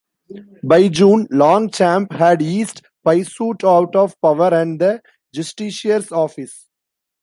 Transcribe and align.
By 0.63 0.87
June, 0.87 1.27
Longchamp 1.29 2.11
had 2.13 2.41
eased 2.41 2.81
Puiset 3.05 3.63
out 3.63 3.95
of 3.95 4.19
power 4.19 4.51
and 4.51 4.81
the 4.81 4.99
justiciar's 5.31 6.11
office. 6.11 6.65